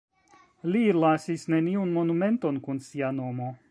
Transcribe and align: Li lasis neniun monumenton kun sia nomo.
Li 0.75 0.81
lasis 1.03 1.45
neniun 1.57 1.95
monumenton 2.01 2.61
kun 2.69 2.85
sia 2.91 3.17
nomo. 3.23 3.57